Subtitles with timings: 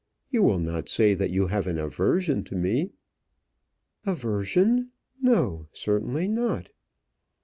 [0.31, 2.91] You will not say that you have an aversion to me?"
[4.03, 4.89] "Aversion!
[5.21, 6.71] No, certainly not."